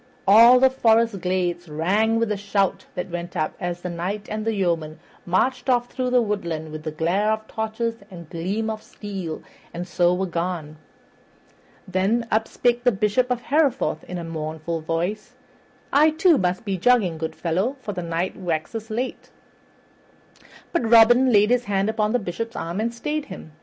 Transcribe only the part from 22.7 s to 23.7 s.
and stayed him.